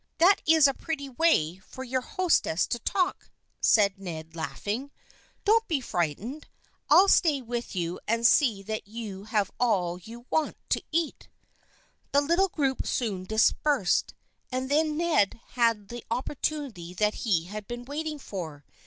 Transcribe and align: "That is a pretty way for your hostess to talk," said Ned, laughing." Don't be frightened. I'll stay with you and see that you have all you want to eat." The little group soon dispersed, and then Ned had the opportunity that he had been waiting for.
"That 0.17 0.41
is 0.47 0.65
a 0.65 0.73
pretty 0.73 1.09
way 1.09 1.57
for 1.59 1.83
your 1.83 2.01
hostess 2.01 2.65
to 2.69 2.79
talk," 2.79 3.29
said 3.59 3.99
Ned, 3.99 4.35
laughing." 4.35 4.89
Don't 5.45 5.67
be 5.67 5.79
frightened. 5.79 6.47
I'll 6.89 7.07
stay 7.07 7.39
with 7.39 7.75
you 7.75 7.99
and 8.07 8.25
see 8.25 8.63
that 8.63 8.87
you 8.87 9.25
have 9.25 9.51
all 9.59 9.99
you 9.99 10.25
want 10.31 10.57
to 10.69 10.81
eat." 10.91 11.29
The 12.13 12.21
little 12.21 12.49
group 12.49 12.87
soon 12.87 13.25
dispersed, 13.25 14.15
and 14.51 14.71
then 14.71 14.97
Ned 14.97 15.39
had 15.49 15.89
the 15.89 16.03
opportunity 16.09 16.95
that 16.95 17.13
he 17.21 17.43
had 17.43 17.67
been 17.67 17.85
waiting 17.85 18.17
for. 18.17 18.65